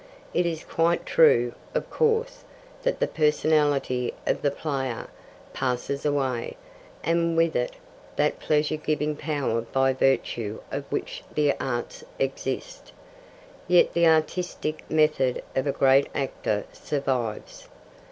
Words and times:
It 0.33 0.47
is 0.47 0.63
quite 0.63 1.05
true, 1.05 1.53
of 1.75 1.87
course, 1.91 2.43
that 2.81 2.99
the 2.99 3.07
personality 3.07 4.15
of 4.25 4.41
the 4.41 4.49
player 4.49 5.07
passes 5.53 6.07
away, 6.07 6.57
and 7.03 7.37
with 7.37 7.55
it 7.55 7.75
that 8.15 8.39
pleasure 8.39 8.77
giving 8.77 9.15
power 9.15 9.61
by 9.61 9.93
virtue 9.93 10.59
of 10.71 10.91
which 10.91 11.21
the 11.35 11.53
arts 11.63 12.03
exist. 12.17 12.93
Yet 13.67 13.93
the 13.93 14.07
artistic 14.07 14.89
method 14.89 15.43
of 15.55 15.67
a 15.67 15.71
great 15.71 16.07
actor 16.15 16.65
survives. 16.73 17.67